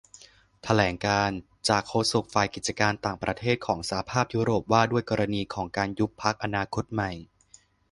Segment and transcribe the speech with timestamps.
[0.63, 1.29] แถลงการ
[1.69, 7.11] จากโฆษกฝ่ายกิจการต่างประเทศของสหภาพยุโรปว่าด้วยกรณีของการ ยุบพรรคอนาคตใหม่